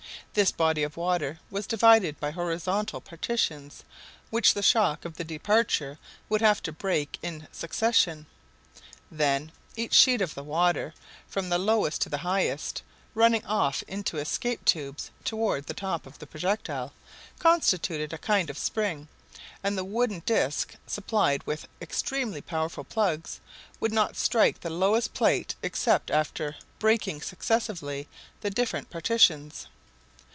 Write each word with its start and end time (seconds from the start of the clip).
This 0.33 0.51
body 0.53 0.81
of 0.83 0.95
water 0.95 1.39
was 1.49 1.67
divided 1.67 2.17
by 2.17 2.31
horizontal 2.31 3.01
partitions, 3.01 3.83
which 4.29 4.53
the 4.53 4.63
shock 4.63 5.03
of 5.03 5.15
the 5.17 5.25
departure 5.25 5.99
would 6.29 6.39
have 6.39 6.63
to 6.63 6.71
break 6.71 7.19
in 7.21 7.49
succession. 7.51 8.25
Then 9.11 9.51
each 9.75 9.93
sheet 9.93 10.21
of 10.21 10.33
the 10.33 10.41
water, 10.43 10.93
from 11.27 11.49
the 11.49 11.57
lowest 11.57 11.99
to 12.03 12.09
the 12.09 12.19
highest, 12.19 12.81
running 13.13 13.45
off 13.45 13.83
into 13.89 14.19
escape 14.19 14.63
tubes 14.63 15.11
toward 15.25 15.65
the 15.67 15.73
top 15.73 16.07
of 16.07 16.19
the 16.19 16.27
projectile, 16.27 16.93
constituted 17.37 18.13
a 18.13 18.17
kind 18.17 18.49
of 18.49 18.57
spring; 18.57 19.09
and 19.61 19.77
the 19.77 19.83
wooden 19.83 20.19
disc, 20.25 20.75
supplied 20.87 21.45
with 21.45 21.67
extremely 21.81 22.39
powerful 22.39 22.85
plugs, 22.85 23.41
could 23.81 23.91
not 23.91 24.15
strike 24.15 24.61
the 24.61 24.69
lowest 24.69 25.13
plate 25.13 25.55
except 25.61 26.09
after 26.09 26.55
breaking 26.79 27.21
successively 27.21 28.07
the 28.39 28.49
different 28.49 28.89
partitions. 28.89 29.67